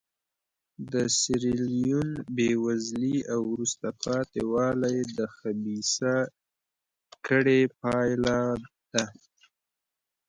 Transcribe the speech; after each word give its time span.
د 0.91 0.93
سیریلیون 1.19 2.09
بېوزلي 2.35 3.17
او 3.33 3.39
وروسته 3.51 3.87
پاتې 4.03 4.41
والی 4.53 4.97
د 5.17 5.19
خبیثه 5.35 6.15
کړۍ 7.25 7.61
پایله 7.81 8.39
ده. 8.93 9.05